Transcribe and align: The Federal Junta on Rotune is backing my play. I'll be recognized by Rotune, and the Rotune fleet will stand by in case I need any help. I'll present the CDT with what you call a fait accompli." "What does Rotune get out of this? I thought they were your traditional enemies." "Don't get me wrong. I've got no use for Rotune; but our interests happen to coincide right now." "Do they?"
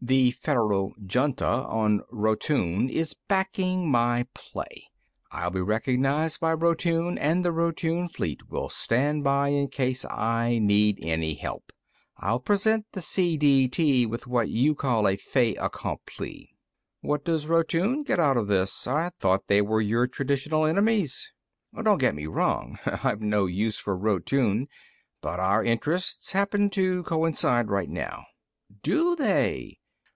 The 0.00 0.30
Federal 0.30 0.92
Junta 1.04 1.44
on 1.44 2.02
Rotune 2.12 2.88
is 2.88 3.14
backing 3.26 3.90
my 3.90 4.26
play. 4.32 4.84
I'll 5.32 5.50
be 5.50 5.60
recognized 5.60 6.38
by 6.38 6.52
Rotune, 6.54 7.18
and 7.18 7.44
the 7.44 7.50
Rotune 7.50 8.06
fleet 8.08 8.48
will 8.48 8.68
stand 8.68 9.24
by 9.24 9.48
in 9.48 9.66
case 9.66 10.04
I 10.08 10.60
need 10.62 11.00
any 11.02 11.34
help. 11.34 11.72
I'll 12.16 12.38
present 12.38 12.86
the 12.92 13.00
CDT 13.00 14.08
with 14.08 14.28
what 14.28 14.48
you 14.48 14.76
call 14.76 15.08
a 15.08 15.16
fait 15.16 15.56
accompli." 15.60 16.54
"What 17.00 17.24
does 17.24 17.48
Rotune 17.48 18.04
get 18.04 18.20
out 18.20 18.36
of 18.36 18.46
this? 18.46 18.86
I 18.86 19.10
thought 19.18 19.48
they 19.48 19.60
were 19.60 19.80
your 19.80 20.06
traditional 20.06 20.64
enemies." 20.64 21.32
"Don't 21.82 21.98
get 21.98 22.14
me 22.14 22.26
wrong. 22.26 22.78
I've 22.86 23.02
got 23.02 23.20
no 23.20 23.46
use 23.46 23.78
for 23.80 23.98
Rotune; 23.98 24.68
but 25.20 25.40
our 25.40 25.64
interests 25.64 26.30
happen 26.30 26.70
to 26.70 27.02
coincide 27.02 27.68
right 27.68 27.90
now." 27.90 28.24
"Do 28.84 29.16
they?" 29.16 29.74